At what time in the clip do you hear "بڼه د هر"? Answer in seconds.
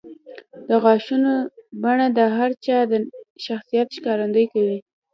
1.81-2.49